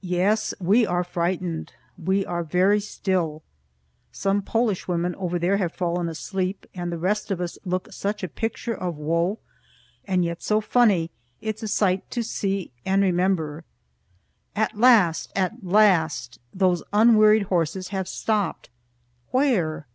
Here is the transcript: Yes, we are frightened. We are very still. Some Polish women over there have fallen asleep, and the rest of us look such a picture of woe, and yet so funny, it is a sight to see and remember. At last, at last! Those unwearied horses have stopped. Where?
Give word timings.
Yes, 0.00 0.54
we 0.58 0.86
are 0.86 1.04
frightened. 1.04 1.74
We 2.02 2.24
are 2.24 2.42
very 2.42 2.80
still. 2.80 3.42
Some 4.10 4.40
Polish 4.40 4.88
women 4.88 5.14
over 5.16 5.38
there 5.38 5.58
have 5.58 5.74
fallen 5.74 6.08
asleep, 6.08 6.64
and 6.74 6.90
the 6.90 6.96
rest 6.96 7.30
of 7.30 7.42
us 7.42 7.58
look 7.66 7.92
such 7.92 8.22
a 8.22 8.28
picture 8.28 8.72
of 8.72 8.96
woe, 8.96 9.38
and 10.06 10.24
yet 10.24 10.42
so 10.42 10.62
funny, 10.62 11.10
it 11.42 11.56
is 11.56 11.64
a 11.64 11.68
sight 11.68 12.10
to 12.10 12.22
see 12.22 12.70
and 12.86 13.02
remember. 13.02 13.64
At 14.56 14.78
last, 14.78 15.30
at 15.36 15.62
last! 15.62 16.38
Those 16.54 16.82
unwearied 16.94 17.42
horses 17.52 17.88
have 17.88 18.08
stopped. 18.08 18.70
Where? 19.30 19.86